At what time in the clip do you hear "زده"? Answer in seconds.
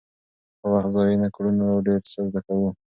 2.29-2.39